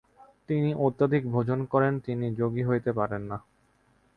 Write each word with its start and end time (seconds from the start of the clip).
যিনি 0.49 0.71
অত্যধিক 0.77 1.23
ভোজন 1.31 1.59
করেন, 1.65 1.93
তিনি 1.99 2.25
যোগী 2.35 2.63
হইতে 2.63 2.91
পারেন 2.93 3.21
না। 3.21 3.37